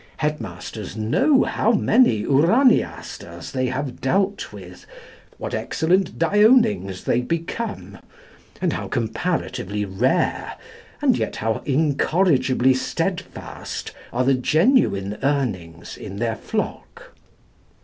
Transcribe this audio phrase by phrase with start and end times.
[0.17, 4.87] Headmasters know how many Uraniasters they have dealt with,
[5.37, 7.99] what excellent Dionings they become,
[8.59, 10.55] and how comparatively rare,
[11.03, 17.11] and yet how incorrigibly steadfast, are the genuine Urnings in their flock.